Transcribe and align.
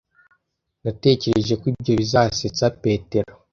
Natekereje 0.83 1.53
ko 1.59 1.65
ibyo 1.71 1.93
bizasetsa 1.99 2.65
Petero. 2.81 3.33